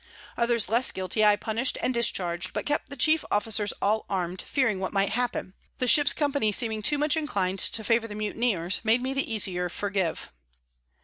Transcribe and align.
Others 0.35 0.67
less 0.67 0.91
guilty 0.91 1.23
I 1.23 1.35
punish'd 1.35 1.77
and 1.77 1.93
discharg'd, 1.93 2.53
but 2.53 2.65
kept 2.65 2.89
the 2.89 2.95
chief 2.97 3.23
Officers 3.29 3.71
all 3.83 4.07
arm'd, 4.09 4.41
fearing 4.41 4.79
what 4.79 4.91
might 4.93 5.09
happen; 5.11 5.53
the 5.77 5.87
Ship's 5.87 6.11
Company 6.11 6.51
seeming 6.51 6.81
too 6.81 6.97
much 6.97 7.15
inclin'd 7.15 7.59
to 7.59 7.83
favour 7.83 8.07
the 8.07 8.15
Mutineers, 8.15 8.81
made 8.83 9.03
me 9.03 9.13
the 9.13 9.31
easier 9.31 9.69
forgive. 9.69 10.31